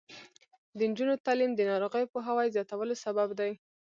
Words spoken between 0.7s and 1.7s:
د نجونو تعلیم د